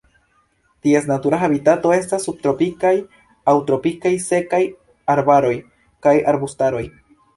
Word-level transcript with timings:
Ties 0.85 1.03
natura 1.09 1.39
habitato 1.47 1.91
estas 1.97 2.25
subtropikaj 2.29 2.93
aŭ 3.53 3.55
tropikaj 3.69 4.15
sekaj 4.25 4.63
arbaroj 5.17 5.55
kaj 6.07 6.17
arbustaroj. 6.33 6.87